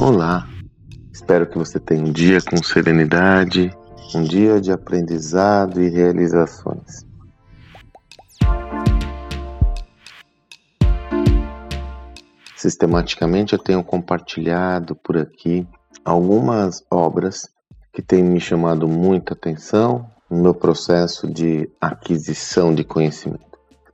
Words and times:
Olá, 0.00 0.48
espero 1.12 1.46
que 1.46 1.56
você 1.56 1.78
tenha 1.78 2.02
um 2.02 2.10
dia 2.10 2.40
com 2.40 2.56
serenidade, 2.62 3.70
um 4.14 4.22
dia 4.24 4.60
de 4.60 4.72
aprendizado 4.72 5.80
e 5.80 5.88
realizações. 5.88 7.06
Sistematicamente 12.56 13.52
eu 13.52 13.60
tenho 13.60 13.84
compartilhado 13.84 14.96
por 14.96 15.16
aqui 15.16 15.66
algumas 16.04 16.84
obras 16.90 17.48
que 17.92 18.02
têm 18.02 18.24
me 18.24 18.40
chamado 18.40 18.88
muita 18.88 19.34
atenção 19.34 20.10
no 20.28 20.42
meu 20.42 20.54
processo 20.54 21.30
de 21.30 21.70
aquisição 21.80 22.74
de 22.74 22.82
conhecimento. 22.82 23.51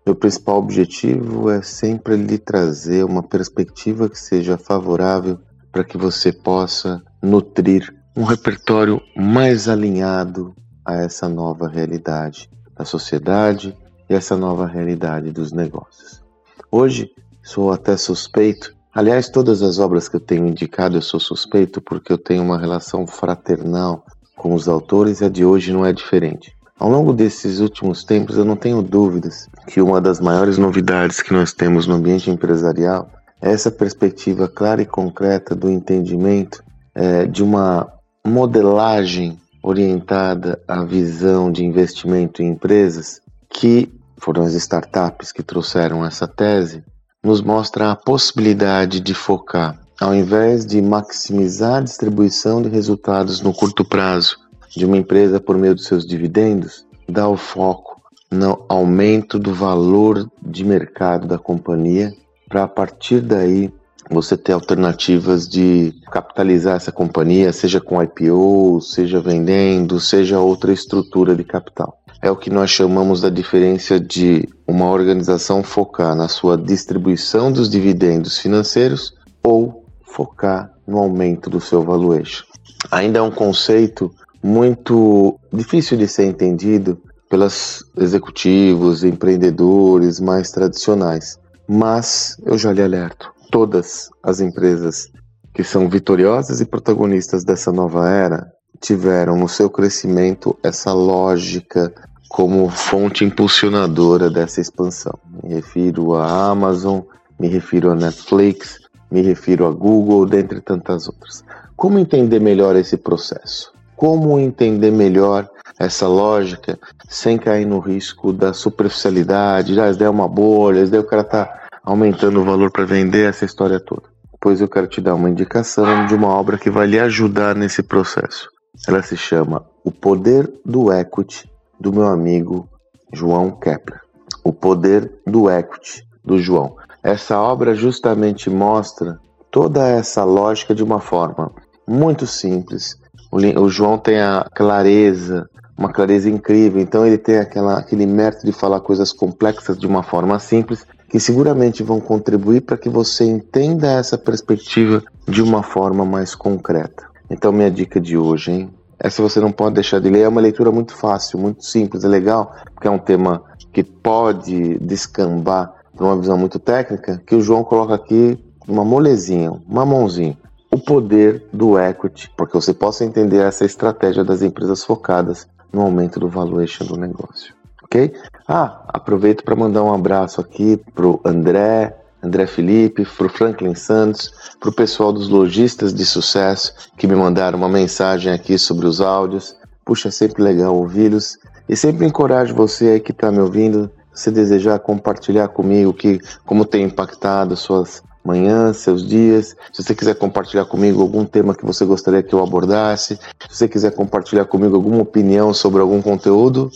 Meu 0.08 0.14
principal 0.14 0.56
objetivo 0.56 1.50
é 1.50 1.60
sempre 1.60 2.16
lhe 2.16 2.38
trazer 2.38 3.04
uma 3.04 3.22
perspectiva 3.22 4.08
que 4.08 4.18
seja 4.18 4.56
favorável 4.56 5.38
para 5.70 5.84
que 5.84 5.98
você 5.98 6.32
possa 6.32 7.02
nutrir 7.22 7.94
um 8.16 8.24
repertório 8.24 9.02
mais 9.14 9.68
alinhado 9.68 10.54
a 10.82 10.94
essa 10.94 11.28
nova 11.28 11.68
realidade 11.68 12.48
da 12.74 12.86
sociedade 12.86 13.76
e 14.08 14.14
essa 14.14 14.34
nova 14.34 14.66
realidade 14.66 15.30
dos 15.30 15.52
negócios. 15.52 16.24
Hoje 16.72 17.10
sou 17.42 17.70
até 17.70 17.94
suspeito, 17.94 18.74
aliás, 18.94 19.28
todas 19.28 19.60
as 19.60 19.78
obras 19.78 20.08
que 20.08 20.16
eu 20.16 20.20
tenho 20.20 20.46
indicado 20.46 20.96
eu 20.96 21.02
sou 21.02 21.20
suspeito 21.20 21.82
porque 21.82 22.10
eu 22.10 22.16
tenho 22.16 22.42
uma 22.42 22.58
relação 22.58 23.06
fraternal 23.06 24.06
com 24.34 24.54
os 24.54 24.68
autores 24.68 25.20
e 25.20 25.26
a 25.26 25.28
de 25.28 25.44
hoje 25.44 25.70
não 25.70 25.84
é 25.84 25.92
diferente. 25.92 26.56
Ao 26.78 26.88
longo 26.88 27.12
desses 27.12 27.58
últimos 27.58 28.04
tempos, 28.04 28.36
eu 28.36 28.44
não 28.44 28.54
tenho 28.54 28.80
dúvidas 28.82 29.48
que 29.66 29.80
uma 29.80 30.00
das 30.00 30.20
maiores 30.20 30.58
novidades 30.58 31.20
que 31.20 31.32
nós 31.32 31.52
temos 31.52 31.88
no 31.88 31.94
ambiente 31.94 32.30
empresarial 32.30 33.10
essa 33.40 33.68
perspectiva 33.68 34.46
clara 34.46 34.82
e 34.82 34.86
concreta 34.86 35.56
do 35.56 35.68
entendimento 35.68 36.62
é, 36.94 37.26
de 37.26 37.42
uma 37.42 37.92
modelagem 38.24 39.40
orientada 39.60 40.60
à 40.68 40.84
visão 40.84 41.50
de 41.50 41.64
investimento 41.64 42.42
em 42.42 42.50
empresas, 42.50 43.20
que 43.50 43.92
foram 44.16 44.44
as 44.44 44.54
startups 44.54 45.32
que 45.32 45.42
trouxeram 45.42 46.04
essa 46.04 46.28
tese, 46.28 46.84
nos 47.24 47.42
mostra 47.42 47.90
a 47.90 47.96
possibilidade 47.96 49.00
de 49.00 49.14
focar, 49.14 49.76
ao 50.00 50.14
invés 50.14 50.64
de 50.64 50.80
maximizar 50.80 51.78
a 51.78 51.82
distribuição 51.82 52.62
de 52.62 52.68
resultados 52.68 53.40
no 53.40 53.52
curto 53.52 53.84
prazo 53.84 54.47
de 54.76 54.84
uma 54.84 54.96
empresa 54.96 55.40
por 55.40 55.56
meio 55.56 55.74
dos 55.74 55.84
seus 55.84 56.06
dividendos, 56.06 56.86
dar 57.08 57.28
o 57.28 57.36
foco 57.36 58.00
no 58.30 58.64
aumento 58.68 59.38
do 59.38 59.54
valor 59.54 60.30
de 60.42 60.64
mercado 60.64 61.26
da 61.26 61.38
companhia 61.38 62.12
para 62.48 62.64
a 62.64 62.68
partir 62.68 63.20
daí 63.20 63.72
você 64.10 64.36
ter 64.36 64.52
alternativas 64.52 65.46
de 65.46 65.94
capitalizar 66.10 66.76
essa 66.76 66.90
companhia, 66.90 67.52
seja 67.52 67.80
com 67.80 68.02
IPO, 68.02 68.80
seja 68.80 69.20
vendendo, 69.20 70.00
seja 70.00 70.40
outra 70.40 70.72
estrutura 70.72 71.34
de 71.34 71.44
capital. 71.44 71.98
É 72.22 72.30
o 72.30 72.36
que 72.36 72.50
nós 72.50 72.70
chamamos 72.70 73.20
da 73.20 73.28
diferença 73.28 74.00
de 74.00 74.48
uma 74.66 74.90
organização 74.90 75.62
focar 75.62 76.16
na 76.16 76.26
sua 76.26 76.56
distribuição 76.56 77.52
dos 77.52 77.68
dividendos 77.68 78.38
financeiros 78.38 79.14
ou 79.42 79.84
focar 80.02 80.72
no 80.86 80.98
aumento 80.98 81.50
do 81.50 81.60
seu 81.60 81.82
valuation. 81.82 82.44
Ainda 82.90 83.18
é 83.18 83.22
um 83.22 83.30
conceito 83.30 84.10
muito 84.42 85.38
difícil 85.52 85.96
de 85.98 86.08
ser 86.08 86.26
entendido 86.26 87.00
pelos 87.28 87.84
executivos, 87.96 89.04
empreendedores 89.04 90.20
mais 90.20 90.50
tradicionais. 90.50 91.38
Mas 91.68 92.36
eu 92.44 92.56
já 92.56 92.72
lhe 92.72 92.82
alerto: 92.82 93.32
todas 93.50 94.08
as 94.22 94.40
empresas 94.40 95.08
que 95.52 95.64
são 95.64 95.88
vitoriosas 95.88 96.60
e 96.60 96.66
protagonistas 96.66 97.44
dessa 97.44 97.72
nova 97.72 98.08
era 98.08 98.52
tiveram 98.80 99.36
no 99.36 99.48
seu 99.48 99.68
crescimento 99.68 100.56
essa 100.62 100.92
lógica 100.92 101.92
como 102.28 102.68
fonte 102.68 103.24
impulsionadora 103.24 104.30
dessa 104.30 104.60
expansão. 104.60 105.18
Me 105.42 105.54
refiro 105.54 106.14
à 106.14 106.50
Amazon, 106.50 107.00
me 107.40 107.48
refiro 107.48 107.90
à 107.90 107.94
Netflix, 107.94 108.78
me 109.10 109.22
refiro 109.22 109.66
a 109.66 109.70
Google, 109.72 110.26
dentre 110.26 110.60
tantas 110.60 111.08
outras. 111.08 111.42
Como 111.74 111.98
entender 111.98 112.38
melhor 112.38 112.76
esse 112.76 112.96
processo? 112.96 113.72
Como 113.98 114.38
entender 114.38 114.92
melhor 114.92 115.50
essa 115.76 116.06
lógica 116.06 116.78
sem 117.08 117.36
cair 117.36 117.66
no 117.66 117.80
risco 117.80 118.32
da 118.32 118.52
superficialidade, 118.52 119.78
ah, 119.80 119.90
isso 119.90 119.98
daí 119.98 120.06
é 120.06 120.10
uma 120.10 120.28
bolha, 120.28 120.82
isso 120.82 120.92
daí 120.92 121.00
o 121.00 121.04
cara 121.04 121.24
tá 121.24 121.62
aumentando 121.82 122.40
o 122.40 122.44
valor 122.44 122.70
para 122.70 122.84
vender 122.84 123.28
essa 123.28 123.44
história 123.44 123.80
toda. 123.80 124.04
Pois 124.40 124.60
eu 124.60 124.68
quero 124.68 124.86
te 124.86 125.00
dar 125.00 125.16
uma 125.16 125.28
indicação 125.28 126.06
de 126.06 126.14
uma 126.14 126.28
obra 126.28 126.56
que 126.56 126.70
vai 126.70 126.86
lhe 126.86 127.00
ajudar 127.00 127.56
nesse 127.56 127.82
processo. 127.82 128.48
Ela 128.86 129.02
se 129.02 129.16
chama 129.16 129.66
O 129.82 129.90
Poder 129.90 130.48
do 130.64 130.92
Equity, 130.92 131.50
do 131.80 131.92
meu 131.92 132.06
amigo 132.06 132.68
João 133.12 133.50
Kepler. 133.50 134.00
O 134.44 134.52
Poder 134.52 135.12
do 135.26 135.50
Equity, 135.50 136.04
do 136.24 136.38
João. 136.38 136.76
Essa 137.02 137.40
obra 137.40 137.74
justamente 137.74 138.48
mostra 138.48 139.18
toda 139.50 139.88
essa 139.88 140.22
lógica 140.22 140.72
de 140.72 140.84
uma 140.84 141.00
forma 141.00 141.50
muito 141.84 142.28
simples. 142.28 142.96
O 143.30 143.68
João 143.68 143.98
tem 143.98 144.20
a 144.20 144.46
clareza, 144.54 145.48
uma 145.76 145.92
clareza 145.92 146.28
incrível, 146.28 146.80
então 146.80 147.06
ele 147.06 147.18
tem 147.18 147.38
aquela, 147.38 147.78
aquele 147.78 148.06
mérito 148.06 148.44
de 148.44 148.52
falar 148.52 148.80
coisas 148.80 149.12
complexas 149.12 149.78
de 149.78 149.86
uma 149.86 150.02
forma 150.02 150.38
simples 150.38 150.86
que 151.08 151.20
seguramente 151.20 151.82
vão 151.82 152.00
contribuir 152.00 152.62
para 152.62 152.76
que 152.76 152.88
você 152.88 153.24
entenda 153.24 153.92
essa 153.92 154.18
perspectiva 154.18 155.02
de 155.26 155.42
uma 155.42 155.62
forma 155.62 156.04
mais 156.04 156.34
concreta. 156.34 157.08
Então, 157.30 157.52
minha 157.52 157.70
dica 157.70 158.00
de 158.00 158.16
hoje, 158.16 158.50
hein? 158.50 158.70
Essa 158.98 159.22
você 159.22 159.38
não 159.40 159.52
pode 159.52 159.76
deixar 159.76 160.00
de 160.00 160.10
ler. 160.10 160.22
É 160.22 160.28
uma 160.28 160.40
leitura 160.40 160.72
muito 160.72 160.94
fácil, 160.94 161.38
muito 161.38 161.64
simples, 161.64 162.04
é 162.04 162.08
legal, 162.08 162.52
porque 162.74 162.88
é 162.88 162.90
um 162.90 162.98
tema 162.98 163.42
que 163.72 163.84
pode 163.84 164.78
descambar 164.80 165.72
para 165.96 166.06
uma 166.06 166.16
visão 166.18 166.36
muito 166.36 166.58
técnica, 166.58 167.22
que 167.26 167.34
o 167.34 167.40
João 167.40 167.62
coloca 167.62 167.94
aqui 167.94 168.38
uma 168.66 168.84
molezinha, 168.84 169.52
uma 169.66 169.86
mãozinha. 169.86 170.36
O 170.70 170.78
poder 170.78 171.46
do 171.52 171.78
equity, 171.78 172.30
porque 172.36 172.54
você 172.54 172.74
possa 172.74 173.04
entender 173.04 173.38
essa 173.38 173.64
estratégia 173.64 174.24
das 174.24 174.42
empresas 174.42 174.84
focadas 174.84 175.48
no 175.72 175.82
aumento 175.82 176.20
do 176.20 176.28
valuation 176.28 176.84
do 176.84 176.96
negócio 176.96 177.58
ok? 177.88 178.12
Ah, 178.46 178.82
aproveito 178.88 179.42
para 179.42 179.56
mandar 179.56 179.82
um 179.82 179.92
abraço 179.92 180.40
aqui 180.40 180.78
pro 180.94 181.20
André, 181.24 181.96
André 182.22 182.46
Felipe, 182.46 183.06
pro 183.16 183.28
Franklin 183.28 183.74
Santos, 183.74 184.32
pro 184.60 184.72
pessoal 184.72 185.12
dos 185.12 185.28
lojistas 185.28 185.94
de 185.94 186.04
sucesso 186.04 186.74
que 186.96 187.06
me 187.06 187.16
mandaram 187.16 187.58
uma 187.58 187.68
mensagem 187.68 188.32
aqui 188.32 188.58
sobre 188.58 188.86
os 188.86 189.00
áudios. 189.00 189.56
Puxa, 189.84 190.08
é 190.08 190.10
sempre 190.10 190.42
legal 190.42 190.76
ouvi-los 190.76 191.38
e 191.68 191.74
sempre 191.74 192.06
encorajo 192.06 192.54
você 192.54 192.88
aí 192.88 193.00
que 193.00 193.12
está 193.12 193.32
me 193.32 193.40
ouvindo, 193.40 193.90
se 194.12 194.30
desejar 194.30 194.78
compartilhar 194.80 195.48
comigo 195.48 195.94
que 195.94 196.18
como 196.44 196.64
tem 196.64 196.84
impactado 196.84 197.56
suas 197.56 198.02
manhãs, 198.28 198.78
seus 198.78 199.06
dias. 199.06 199.56
Se 199.72 199.82
você 199.82 199.94
quiser 199.94 200.14
compartilhar 200.14 200.64
comigo 200.66 201.02
algum 201.02 201.24
tema 201.24 201.54
que 201.54 201.64
você 201.64 201.84
gostaria 201.84 202.22
que 202.22 202.34
eu 202.34 202.42
abordasse, 202.42 203.16
se 203.48 203.56
você 203.56 203.68
quiser 203.68 203.92
compartilhar 203.92 204.44
comigo 204.44 204.76
alguma 204.76 205.02
opinião 205.02 205.52
sobre 205.52 205.80
algum 205.80 206.00
conteúdo, 206.00 206.70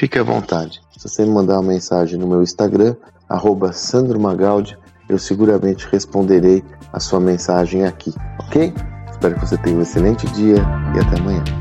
Fique 0.00 0.18
à 0.18 0.22
vontade. 0.22 0.80
Se 0.96 1.06
você 1.08 1.26
me 1.26 1.30
mandar 1.30 1.60
uma 1.60 1.72
mensagem 1.72 2.18
no 2.18 2.26
meu 2.26 2.42
Instagram, 2.42 2.96
arroba 3.28 3.70
Sandro 3.70 4.18
Magaldi, 4.18 4.78
eu 5.10 5.18
seguramente 5.18 5.86
responderei 5.92 6.64
a 6.90 6.98
sua 6.98 7.20
mensagem 7.20 7.84
aqui, 7.84 8.14
ok? 8.38 8.72
Espero 9.10 9.34
que 9.34 9.46
você 9.46 9.58
tenha 9.58 9.76
um 9.76 9.82
excelente 9.82 10.26
dia 10.28 10.56
e 10.96 10.98
até 10.98 11.20
amanhã. 11.20 11.59